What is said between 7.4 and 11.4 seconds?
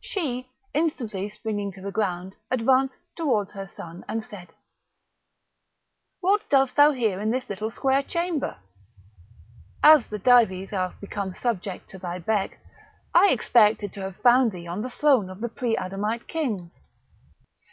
little square chamber? As the Dives are become